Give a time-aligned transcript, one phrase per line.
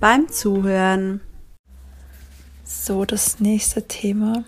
[0.00, 1.20] beim Zuhören.
[2.64, 4.44] So, das nächste Thema,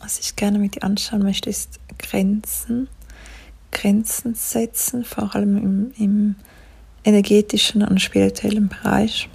[0.00, 2.88] was ich gerne mit dir anschauen möchte, ist Grenzen.
[3.72, 6.34] Grenzen setzen, vor allem im, im
[7.04, 9.28] energetischen und spirituellen Bereich.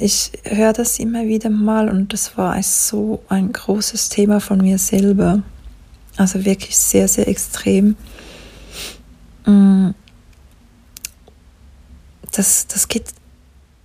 [0.00, 4.76] Ich höre das immer wieder mal und das war so ein großes Thema von mir
[4.78, 5.42] selber.
[6.16, 7.96] Also wirklich sehr, sehr extrem.
[9.46, 9.90] Mm.
[12.34, 13.14] Das, das geht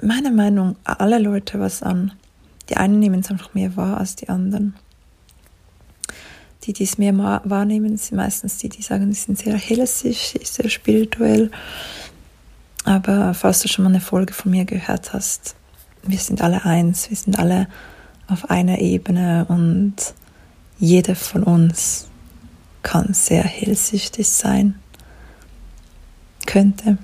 [0.01, 2.13] meiner Meinung nach alle Leute was an.
[2.69, 4.75] Die einen nehmen es einfach mehr wahr als die anderen.
[6.63, 7.15] Die, die es mehr
[7.45, 11.51] wahrnehmen, sind meistens die, die sagen, sie sind sehr hellsig, sehr spirituell.
[12.85, 15.55] Aber falls du schon mal eine Folge von mir gehört hast,
[16.03, 17.67] wir sind alle eins, wir sind alle
[18.27, 19.95] auf einer Ebene und
[20.79, 22.07] jeder von uns
[22.81, 24.79] kann sehr hellsichtig sein.
[26.47, 26.97] Könnte.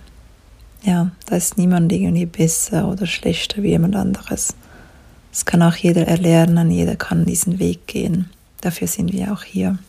[0.86, 4.53] Ja, da ist niemand irgendwie besser oder schlechter wie jemand anderes.
[5.31, 8.30] Das kann auch jeder erlernen, jeder kann diesen Weg gehen.
[8.61, 9.80] Dafür sind wir auch hier.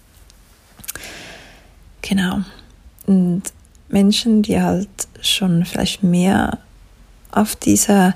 [2.00, 2.40] Genau.
[3.06, 3.42] Und
[3.88, 4.88] Menschen, die halt
[5.20, 6.58] schon vielleicht mehr
[7.30, 8.14] auf dieser,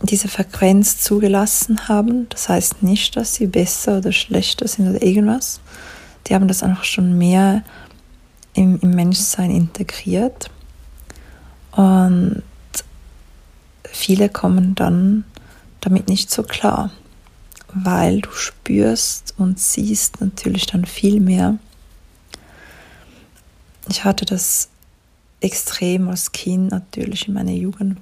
[0.00, 5.60] diese Frequenz zugelassen haben, das heißt nicht, dass sie besser oder schlechter sind oder irgendwas,
[6.26, 7.62] die haben das einfach schon mehr
[8.54, 10.50] im, im Menschsein integriert.
[11.72, 12.42] Und
[13.84, 15.24] viele kommen dann
[15.80, 16.90] damit nicht so klar,
[17.74, 21.58] weil du spürst und siehst natürlich dann viel mehr.
[23.88, 24.68] Ich hatte das
[25.40, 27.98] extrem als Kind natürlich in meiner Jugend.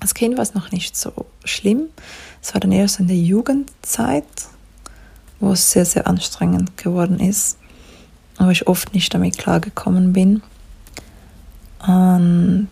[0.00, 1.88] Als Kind war es noch nicht so schlimm.
[2.42, 4.24] Es war dann eher so in der Jugendzeit,
[5.40, 7.58] wo es sehr, sehr anstrengend geworden ist,
[8.38, 10.42] wo ich oft nicht damit klargekommen bin.
[11.86, 12.68] Und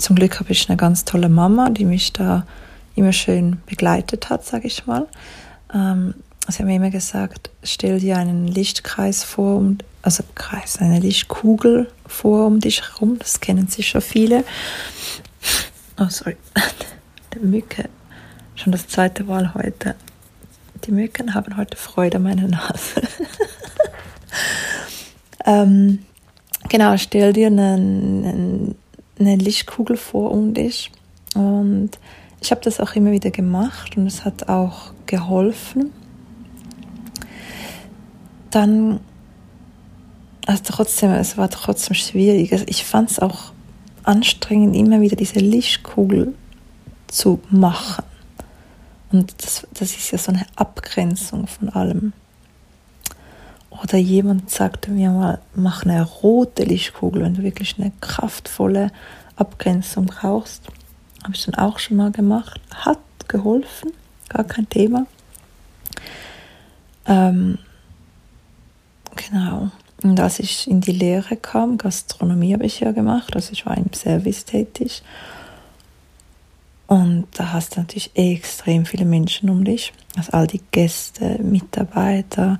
[0.00, 2.46] zum Glück habe ich eine ganz tolle Mama, die mich da
[2.94, 5.06] immer schön begleitet hat, sage ich mal.
[5.72, 6.14] Ähm,
[6.48, 11.90] sie haben mir immer gesagt, stell dir einen Lichtkreis vor, um, also Kreis, eine Lichtkugel
[12.06, 14.44] vor um dich herum, das kennen sicher viele.
[15.98, 16.36] Oh, sorry,
[17.34, 17.88] der Mücke,
[18.54, 19.94] schon das zweite Mal heute.
[20.84, 23.02] Die Mücken haben heute Freude an meiner Nase.
[25.44, 26.06] ähm,
[26.70, 28.74] genau, stell dir eine,
[29.20, 30.90] eine Lichtkugel vor um dich.
[31.34, 31.90] Und
[32.40, 35.92] ich habe das auch immer wieder gemacht und es hat auch geholfen.
[38.50, 39.00] Dann,
[40.46, 42.52] also trotzdem, es war trotzdem schwierig.
[42.52, 43.52] Also ich fand es auch
[44.02, 46.34] anstrengend, immer wieder diese Lichtkugel
[47.06, 48.04] zu machen.
[49.12, 52.12] Und das, das ist ja so eine Abgrenzung von allem.
[53.82, 58.90] Oder jemand sagte mir mal, mach eine rote Lichtkugel, wenn du wirklich eine kraftvolle
[59.36, 60.64] Abgrenzung brauchst.
[61.22, 62.60] Habe ich dann auch schon mal gemacht.
[62.74, 62.98] Hat
[63.28, 63.92] geholfen,
[64.28, 65.06] gar kein Thema.
[67.06, 67.58] Ähm,
[69.16, 69.70] genau.
[70.02, 73.76] Und als ich in die Lehre kam, Gastronomie habe ich ja gemacht, also ich war
[73.76, 75.02] im Service tätig.
[76.86, 79.92] Und da hast du natürlich extrem viele Menschen um dich.
[80.16, 82.58] Also all die Gäste, Mitarbeiter.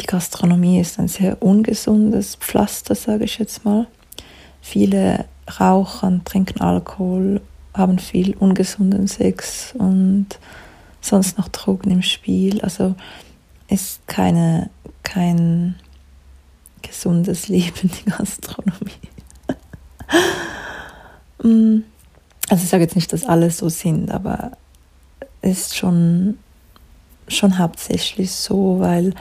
[0.00, 3.86] Die Gastronomie ist ein sehr ungesundes Pflaster, sage ich jetzt mal.
[4.60, 5.26] Viele
[5.60, 7.40] rauchen, trinken Alkohol,
[7.74, 10.26] haben viel ungesunden Sex und
[11.00, 12.60] sonst noch Drogen im Spiel.
[12.62, 12.94] Also
[13.68, 14.70] ist keine,
[15.02, 15.76] kein
[16.82, 18.92] gesundes Leben, die Gastronomie.
[21.42, 21.82] Mm.
[22.48, 24.52] Also ich sage jetzt nicht, dass alle so sind, aber
[25.42, 26.38] es ist schon,
[27.28, 29.14] schon hauptsächlich so, weil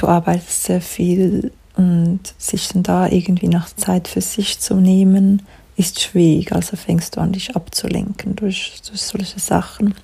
[0.00, 5.42] du arbeitest sehr viel und sich dann da irgendwie nach Zeit für sich zu nehmen,
[5.76, 6.52] ist schwierig.
[6.52, 9.94] Also fängst du an, dich abzulenken durch, durch solche Sachen,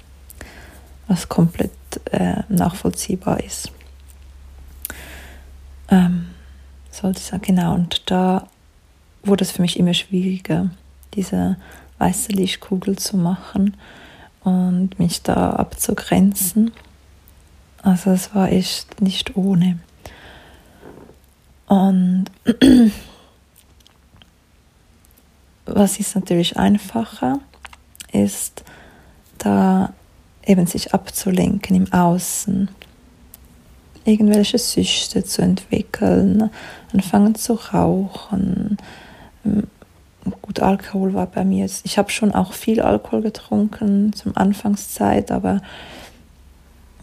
[1.06, 1.73] was komplett
[2.11, 3.70] äh, nachvollziehbar ist.
[5.91, 6.26] Ähm,
[6.91, 7.75] sollte ich sagen, genau.
[7.75, 8.49] Und da
[9.23, 10.70] wurde es für mich immer schwieriger,
[11.14, 11.56] diese
[11.99, 13.76] weiße Lichtkugel zu machen
[14.43, 16.73] und mich da abzugrenzen.
[17.88, 19.79] Also es war echt nicht ohne.
[21.69, 22.26] Und
[25.64, 27.40] was ist natürlich einfacher,
[28.12, 28.62] ist,
[29.38, 29.94] da
[30.44, 32.69] eben sich abzulenken im Außen,
[34.05, 36.50] irgendwelche Süchte zu entwickeln,
[36.93, 38.76] anfangen zu rauchen.
[39.46, 39.67] Ähm,
[40.43, 41.64] gut, Alkohol war bei mir.
[41.84, 45.62] Ich habe schon auch viel Alkohol getrunken zum Anfangszeit, aber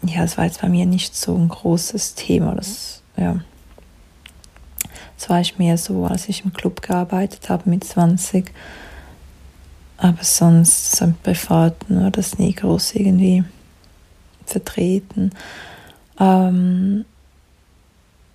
[0.02, 2.54] ja, es war jetzt bei mir nicht so ein großes Thema.
[2.54, 3.40] Das, ja.
[5.18, 8.52] Das war ich mehr so, als ich im Club gearbeitet habe mit 20.
[9.96, 13.44] Aber sonst, so im Privaten war das nie groß irgendwie
[14.44, 15.30] vertreten.
[16.20, 17.04] Ähm,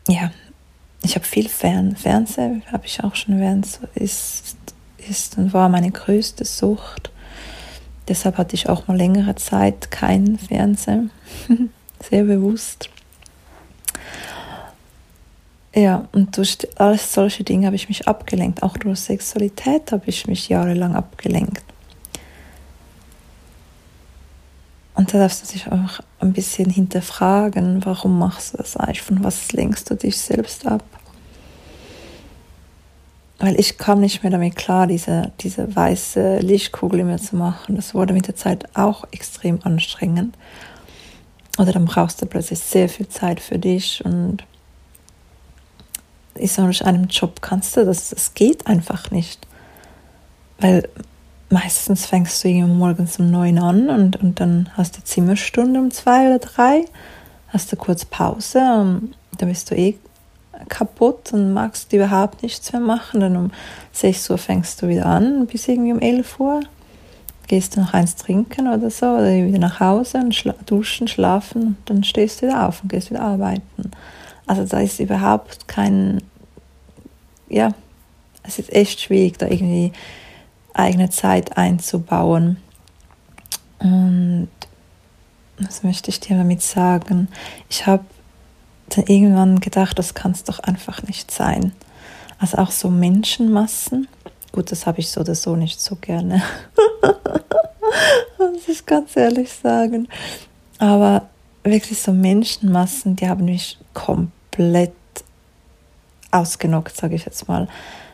[0.07, 0.31] ja,
[1.03, 4.57] ich habe viel Fern Fernsehen, habe ich auch schon erwähnt, ist,
[4.97, 7.11] ist und war meine größte Sucht.
[8.07, 11.05] Deshalb hatte ich auch mal längere Zeit keinen Fernseher,
[12.09, 12.89] sehr bewusst.
[15.73, 18.61] Ja, und durch alles solche Dinge habe ich mich abgelenkt.
[18.61, 21.63] Auch durch Sexualität habe ich mich jahrelang abgelenkt.
[24.95, 29.01] Und da darfst du dich auch ein bisschen hinterfragen, warum machst du das eigentlich?
[29.01, 30.83] Von was lenkst du dich selbst ab?
[33.41, 37.75] Weil ich kam nicht mehr damit klar, diese, diese weiße Lichtkugel immer zu machen.
[37.75, 40.37] Das wurde mit der Zeit auch extrem anstrengend.
[41.57, 44.43] Oder dann brauchst du plötzlich sehr viel Zeit für dich und
[46.35, 49.47] ich sage, durch einem Job kannst du das, das geht einfach nicht.
[50.59, 50.87] Weil
[51.49, 56.27] meistens fängst du morgens um neun an und, und dann hast du Zimmerstunde um zwei
[56.27, 56.85] oder drei,
[57.49, 59.97] hast du kurz Pause, und dann bist du eh
[60.69, 63.19] kaputt und magst überhaupt nichts mehr machen.
[63.19, 63.51] Dann um
[63.91, 66.61] sechs Uhr fängst du wieder an, bis irgendwie um elf Uhr.
[67.47, 71.61] Gehst du noch eins trinken oder so, oder wieder nach Hause und schla duschen, schlafen,
[71.63, 73.91] und dann stehst du wieder auf und gehst wieder arbeiten.
[74.47, 76.23] Also da ist überhaupt kein,
[77.49, 77.73] ja,
[78.43, 79.91] es ist echt schwierig, da irgendwie
[80.73, 82.57] eigene Zeit einzubauen.
[83.79, 84.49] Und
[85.59, 87.27] was möchte ich dir damit sagen?
[87.69, 88.05] Ich habe
[88.97, 91.73] dann irgendwann gedacht, das kann es doch einfach nicht sein.
[92.39, 94.07] Also auch so Menschenmassen.
[94.51, 96.41] Gut, das habe ich so oder so nicht so gerne.
[98.37, 100.07] muss ich ganz ehrlich sagen.
[100.77, 101.27] Aber
[101.63, 104.93] wirklich so Menschenmassen, die haben mich komplett
[106.31, 107.67] ausgenockt, sage ich jetzt mal.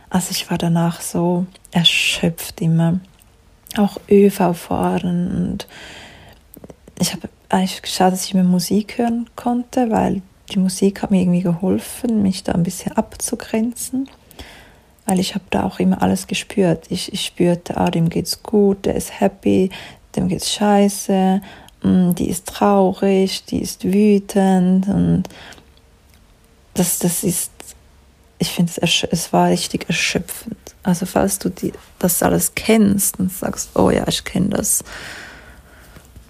[0.10, 3.00] Also ich war danach so erschöpft immer.
[3.78, 5.68] Auch ÖV fahren und
[7.00, 11.22] ich habe eigentlich geschaut, dass ich mir Musik hören konnte, weil die Musik hat mir
[11.22, 14.10] irgendwie geholfen, mich da ein bisschen abzugrenzen,
[15.06, 16.86] weil ich habe da auch immer alles gespürt.
[16.90, 19.70] Ich, ich spürte, ah, dem geht's gut, der ist happy,
[20.16, 21.42] dem geht's scheiße,
[21.84, 25.24] mm, die ist traurig, die ist wütend und
[26.74, 27.52] das, das ist
[28.40, 30.58] ich finde es, es war richtig erschöpfend.
[30.84, 34.84] Also falls du die, das alles kennst und sagst, oh ja, ich kenne das,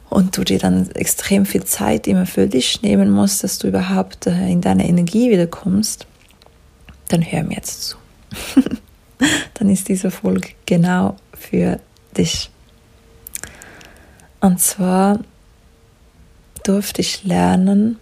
[0.09, 4.27] und du dir dann extrem viel Zeit immer für dich nehmen musst, dass du überhaupt
[4.27, 6.07] äh, in deine Energie wiederkommst,
[7.09, 7.97] dann hör mir jetzt zu.
[9.53, 11.79] dann ist diese Folge genau für
[12.15, 12.49] dich.
[14.39, 15.19] Und zwar
[16.63, 17.97] durfte ich lernen,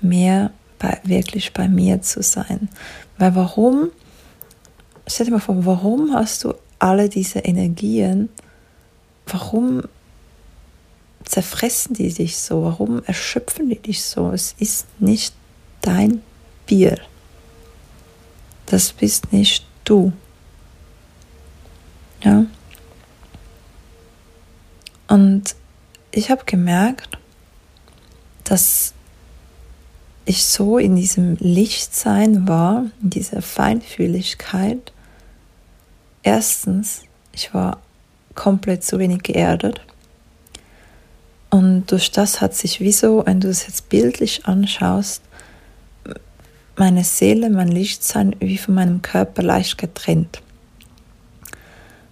[0.00, 2.68] mehr bei, wirklich bei mir zu sein.
[3.18, 3.90] Weil warum,
[5.06, 8.28] stell dir mal vor, warum hast du alle diese Energien,
[9.26, 9.84] warum
[11.24, 14.30] zerfressen die dich so, warum erschöpfen die dich so?
[14.30, 15.34] Es ist nicht
[15.80, 16.22] dein
[16.66, 16.98] Bier.
[18.66, 20.12] Das bist nicht du.
[22.22, 22.46] Ja.
[25.08, 25.54] Und
[26.10, 27.18] ich habe gemerkt,
[28.44, 28.94] dass
[30.24, 34.92] ich so in diesem Lichtsein war, in dieser Feinfühligkeit,
[36.22, 37.02] erstens,
[37.32, 37.80] ich war
[38.34, 39.80] komplett zu wenig geerdet.
[41.54, 45.22] Und durch das hat sich wieso, wenn du es jetzt bildlich anschaust,
[46.74, 50.42] meine Seele, mein Lichtsein wie von meinem Körper leicht getrennt.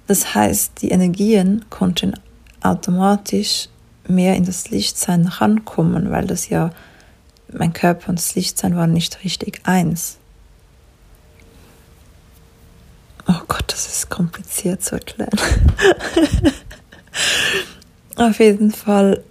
[0.07, 2.15] Das heißt, die Energien konnten
[2.63, 3.69] automatisch
[4.07, 6.71] mehr in das Lichtsein rankommen, weil das ja
[7.53, 10.19] mein Körper und das Lichtsein waren nicht richtig eins.
[13.27, 15.35] Oh Gott, das ist kompliziert zu erklären.
[18.15, 19.25] Auf jeden Fall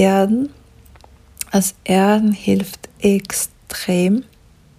[0.00, 0.48] Erden.
[1.52, 4.24] Das Erden hilft extrem.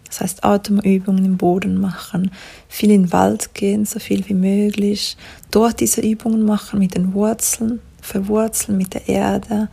[0.05, 2.31] Das heißt, Atemübungen im Boden machen,
[2.67, 5.15] viel in den Wald gehen, so viel wie möglich.
[5.51, 9.69] Dort diese Übungen machen mit den Wurzeln, verwurzeln mit der Erde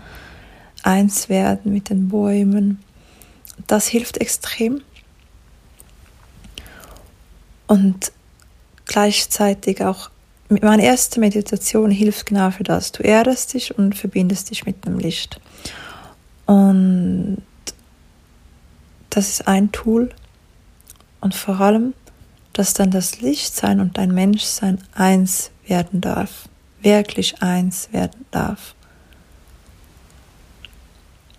[0.83, 2.79] eins werden mit den Bäumen.
[3.67, 4.83] Das hilft extrem.
[7.67, 8.13] Und
[8.87, 10.11] gleichzeitig auch
[10.49, 12.93] meine erste Meditation hilft genau für das.
[12.93, 15.41] Du erdest dich und verbindest dich mit dem Licht.
[16.47, 17.43] Und
[19.11, 20.11] das ist ein Tool.
[21.21, 21.95] Und vor allem,
[22.53, 26.49] dass dann das Lichtsein und dein Menschsein eins werden darf.
[26.81, 28.75] Wirklich eins werden darf.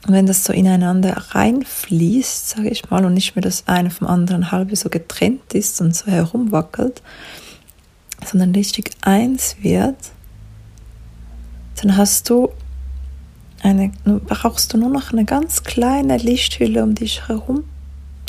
[0.07, 4.07] Und wenn das so ineinander reinfließt, sage ich mal, und nicht mehr das eine vom
[4.07, 7.01] anderen halbe so getrennt ist und so herumwackelt,
[8.25, 9.97] sondern richtig eins wird,
[11.81, 12.49] dann hast du
[13.61, 17.63] eine, brauchst du nur noch eine ganz kleine Lichthülle um dich herum,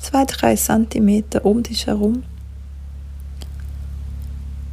[0.01, 2.23] zwei, drei Zentimeter um dich herum.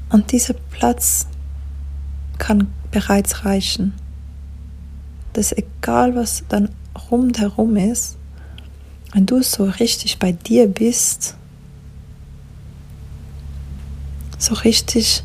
[0.10, 1.28] Und dieser Platz
[2.38, 3.94] kann bereits reichen.
[5.34, 6.70] Das ist egal, was dann
[7.12, 8.18] rundherum ist,
[9.14, 11.36] wenn du so richtig bei dir bist,
[14.38, 15.24] so richtig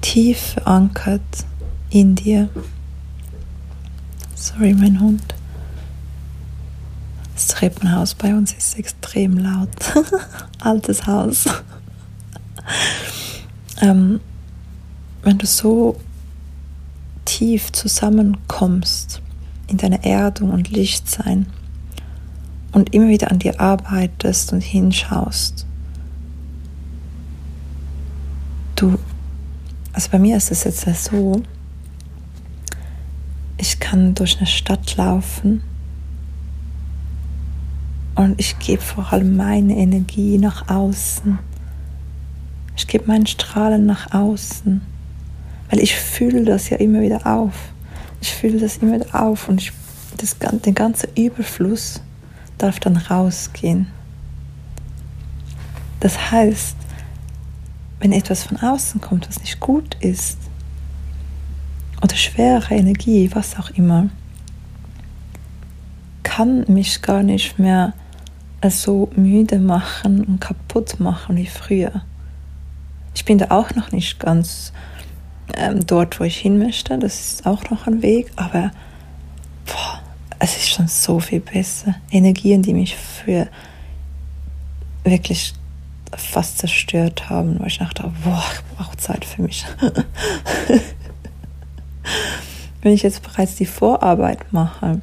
[0.00, 1.22] tief verankert
[1.90, 2.48] in dir.
[4.34, 5.34] Sorry, mein Hund.
[7.34, 9.68] Das Treppenhaus bei uns ist extrem laut.
[10.60, 11.44] Altes Haus.
[13.80, 14.20] ähm,
[15.22, 16.00] wenn du so
[17.24, 19.20] tief zusammenkommst
[19.66, 21.46] in deine Erdung und Lichtsein
[22.72, 25.66] und immer wieder an dir arbeitest und hinschaust,
[28.76, 28.98] du,
[29.92, 31.42] also bei mir ist es jetzt so,
[33.58, 35.62] ich kann durch eine Stadt laufen
[38.14, 41.38] und ich gebe vor allem meine Energie nach außen.
[42.76, 44.82] Ich gebe meinen Strahlen nach außen,
[45.70, 47.54] weil ich fühle das ja immer wieder auf.
[48.20, 49.72] Ich fühle das immer wieder auf und ich,
[50.18, 52.02] das, der ganze Überfluss
[52.58, 53.86] darf dann rausgehen.
[56.00, 56.76] Das heißt,
[58.06, 60.38] wenn etwas von außen kommt, was nicht gut ist,
[62.00, 64.10] oder schwere Energie, was auch immer,
[66.22, 67.94] kann mich gar nicht mehr
[68.68, 72.02] so müde machen und kaputt machen wie früher.
[73.12, 74.72] Ich bin da auch noch nicht ganz
[75.56, 76.96] ähm, dort, wo ich hin möchte.
[76.98, 78.70] Das ist auch noch ein Weg, aber
[79.64, 80.00] boah,
[80.38, 81.96] es ist schon so viel besser.
[82.12, 83.48] Energien, die mich für
[85.02, 85.54] wirklich
[86.14, 89.64] fast zerstört haben, weil ich dachte, boah, ich brauche Zeit für mich.
[92.82, 95.00] Wenn ich jetzt bereits die Vorarbeit mache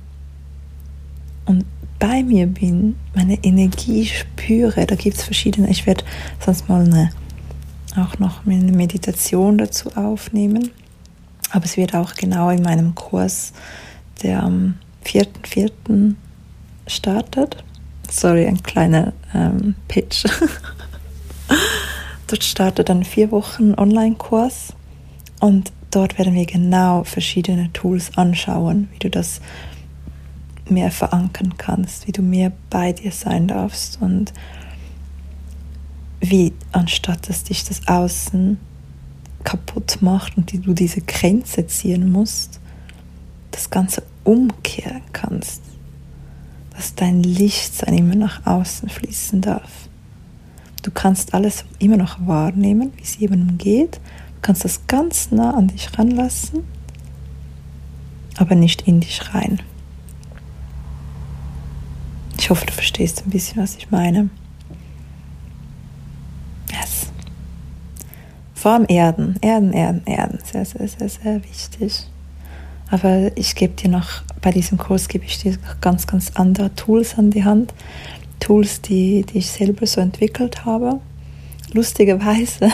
[1.45, 1.65] und
[1.99, 6.03] bei mir bin, meine Energie spüre, da gibt es verschiedene, ich werde
[6.39, 7.09] sonst mal eine,
[7.95, 10.71] auch noch eine Meditation dazu aufnehmen,
[11.51, 13.53] aber es wird auch genau in meinem Kurs,
[14.21, 16.15] der am 4.4.
[16.87, 17.63] startet.
[18.09, 20.25] Sorry, ein kleiner ähm, Pitch.
[22.33, 24.73] Dort startet ein vier Wochen Online-Kurs
[25.39, 29.39] und dort werden wir genau verschiedene Tools anschauen, wie du das
[30.67, 34.33] mehr verankern kannst, wie du mehr bei dir sein darfst und
[36.21, 38.57] wie anstatt dass dich das Außen
[39.43, 42.59] kaputt macht und du diese Grenze ziehen musst,
[43.51, 45.61] das Ganze umkehren kannst,
[46.75, 49.87] dass dein Lichtsein immer nach außen fließen darf.
[50.83, 53.95] Du kannst alles immer noch wahrnehmen, wie es jemandem geht.
[53.95, 56.63] Du kannst das ganz nah an dich ranlassen,
[58.37, 59.61] aber nicht in dich rein.
[62.37, 64.29] Ich hoffe, du verstehst ein bisschen, was ich meine.
[66.69, 67.07] Yes.
[68.65, 70.39] Allem Erden, Erden, Erden, Erden.
[70.43, 72.07] Sehr, sehr, sehr, sehr wichtig.
[72.89, 77.17] Aber ich gebe dir noch, bei diesem Kurs gebe ich dir ganz, ganz andere Tools
[77.17, 77.73] an die Hand,
[78.43, 80.99] Tools, die, die ich selber so entwickelt habe.
[81.71, 82.69] Lustigerweise,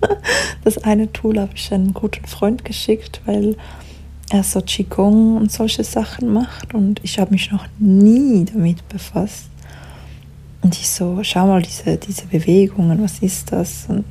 [0.64, 3.56] das eine Tool habe ich einem guten Freund geschickt, weil
[4.30, 9.48] er so Qigong und solche Sachen macht und ich habe mich noch nie damit befasst.
[10.60, 13.86] Und ich so, schau mal diese, diese Bewegungen, was ist das?
[13.88, 14.04] Und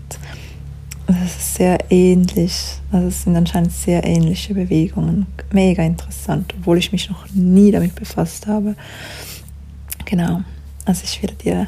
[1.08, 2.53] das ist sehr ähnlich.
[2.91, 5.25] Also es sind anscheinend sehr ähnliche Bewegungen.
[5.51, 8.75] Mega interessant, obwohl ich mich noch nie damit befasst habe.
[10.06, 10.41] Genau.
[10.86, 11.68] Also ich werde dir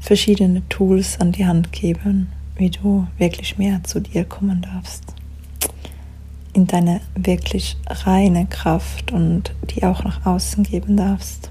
[0.00, 5.02] verschiedene Tools an die Hand geben, wie du wirklich mehr zu dir kommen darfst.
[6.52, 11.50] In deine wirklich reine Kraft und die auch nach außen geben darfst.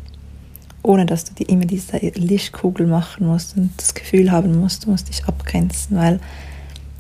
[0.82, 4.92] Ohne dass du dir immer diese Lichtkugel machen musst und das Gefühl haben musst, du
[4.92, 6.20] musst dich abgrenzen, weil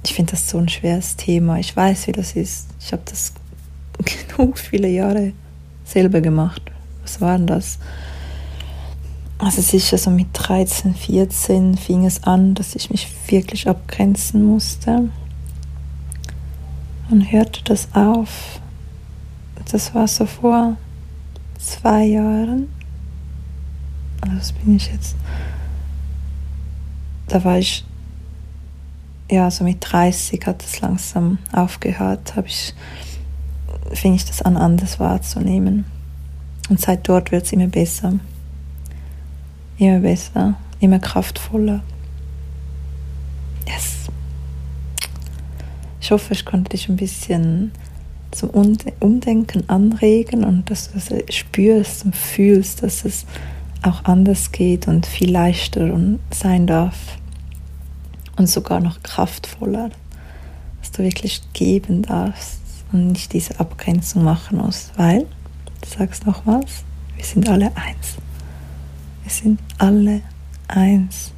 [0.04, 1.58] ich finde das so ein schweres Thema.
[1.58, 2.68] Ich weiß, wie das ist.
[2.80, 3.34] Ich habe das
[4.28, 5.34] genug viele Jahre
[5.84, 6.62] selber gemacht.
[7.02, 7.80] Was war denn das?
[9.46, 15.10] Also sicher so mit 13, 14 fing es an, dass ich mich wirklich abgrenzen musste.
[17.12, 18.60] Und hörte das auf.
[19.72, 20.78] Das war so vor
[21.60, 22.74] zwei Jahren.
[24.22, 25.16] Also das bin ich jetzt.
[27.28, 27.86] Da war ich,
[29.30, 32.74] ja, so mit 30 hat es langsam aufgehört, habe ich,
[33.92, 35.86] fing ich das an, anders wahrzunehmen.
[36.68, 38.14] Und seit dort wird es immer besser.
[39.77, 41.82] Immer besser, immer kraftvoller.
[43.67, 44.10] Yes.
[46.00, 47.72] Ich hoffe, ich konnte dich ein bisschen
[48.32, 48.50] zum
[49.00, 53.25] Umdenken anregen und dass du es spürst und fühlst, dass es
[53.82, 55.98] auch anders geht und viel leichter
[56.32, 57.17] sein darf
[58.38, 59.89] und sogar noch kraftvoller,
[60.82, 62.60] dass du wirklich geben darfst
[62.91, 65.22] und nicht diese Abgrenzung machen musst, weil,
[65.82, 66.84] du sagst nochmals,
[67.15, 68.17] wir sind alle eins.
[69.25, 70.22] Wir sind alle
[70.67, 71.32] eins.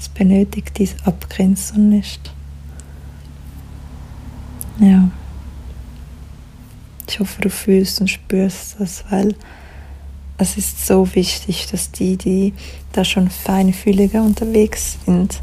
[0.00, 2.32] Es benötigt diese Abgrenzung nicht.
[4.80, 5.10] Ja.
[7.06, 9.34] Ich hoffe, du fühlst und spürst das, weil
[10.38, 12.54] es ist so wichtig, dass die, die
[12.92, 15.38] da schon feinfühliger unterwegs sind,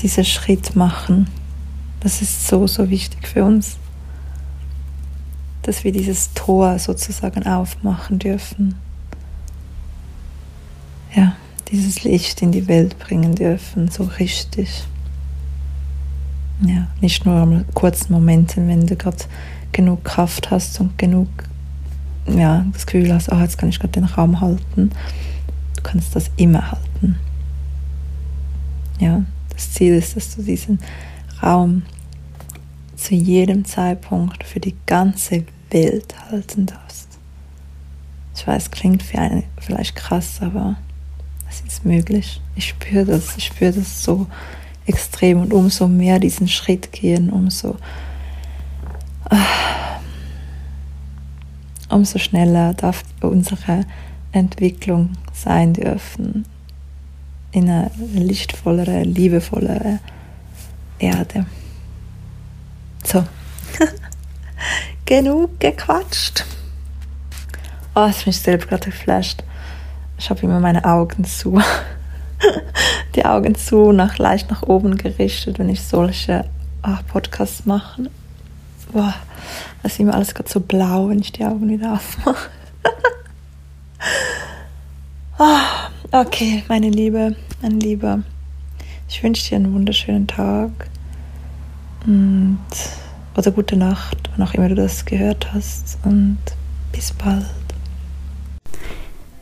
[0.00, 1.30] diesen Schritt machen.
[2.00, 3.76] Das ist so, so wichtig für uns,
[5.62, 8.74] dass wir dieses Tor sozusagen aufmachen dürfen.
[11.14, 11.36] Ja,
[11.70, 14.84] dieses Licht in die Welt bringen dürfen, so richtig.
[16.64, 19.24] Ja, nicht nur am kurzen Momenten, wenn du gerade
[19.72, 21.28] genug Kraft hast und genug
[22.26, 24.90] ja, das Gefühl hast, oh, jetzt kann ich gerade den Raum halten.
[25.76, 27.16] Du kannst das immer halten.
[29.00, 30.78] Ja, das Ziel ist, dass du diesen
[31.42, 31.82] Raum
[32.96, 37.08] zu jedem Zeitpunkt für die ganze Welt halten darfst.
[38.36, 40.76] Ich weiß, klingt für eine vielleicht krass, aber
[41.52, 42.40] es ist möglich.
[42.56, 44.26] Ich spüre das, ich spüre das so
[44.86, 47.76] extrem und umso mehr diesen Schritt gehen, umso
[51.88, 53.84] umso schneller darf unsere
[54.32, 56.46] Entwicklung sein dürfen
[57.52, 60.00] in eine lichtvollere, liebevollere
[60.98, 61.46] Erde.
[63.04, 63.24] So,
[65.04, 66.46] genug gequatscht.
[67.94, 69.44] Oh, es mich selbst gerade geflasht.
[70.22, 71.60] Ich habe immer meine Augen zu.
[73.16, 76.44] Die Augen zu, nach, leicht nach oben gerichtet, wenn ich solche
[76.86, 78.08] oh, Podcasts mache.
[78.92, 79.14] Boah,
[79.82, 82.50] das ist immer alles gerade so blau, wenn ich die Augen wieder aufmache.
[85.40, 85.58] oh,
[86.12, 88.20] okay, meine Liebe, mein Lieber.
[89.08, 90.70] Ich wünsche dir einen wunderschönen Tag.
[92.06, 92.60] Und,
[93.36, 95.98] oder gute Nacht, wann auch immer du das gehört hast.
[96.04, 96.38] Und
[96.92, 97.61] bis bald.